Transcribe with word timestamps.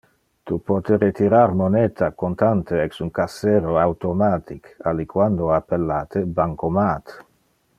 Tu 0.51 0.55
pote 0.69 0.95
retirar 1.01 1.51
moneta 1.59 2.07
contante 2.21 2.79
ex 2.85 2.97
un 3.07 3.11
cassero 3.19 3.75
automatic, 3.83 4.73
aliquando 4.93 5.53
appellate 5.59 6.25
bancomat. 6.41 7.15